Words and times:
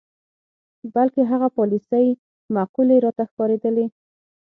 بلکې 0.93 1.21
هغه 1.31 1.47
پالیسۍ 1.57 2.07
معقولې 2.55 2.97
راته 3.05 3.23
ښکارېدلې. 3.29 3.85